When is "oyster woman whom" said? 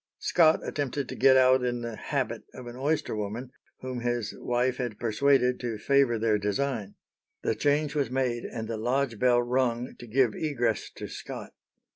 2.75-3.99